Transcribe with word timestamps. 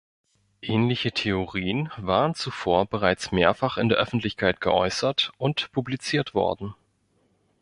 Ähnliche 0.63 1.11
Theorien 1.11 1.91
waren 1.95 2.33
zuvor 2.33 2.87
bereits 2.87 3.31
mehrfach 3.31 3.77
in 3.77 3.87
der 3.87 3.99
Öffentlichkeit 3.99 4.59
geäußert 4.59 5.31
und 5.37 5.71
publiziert 5.73 6.33
worden. 6.33 6.73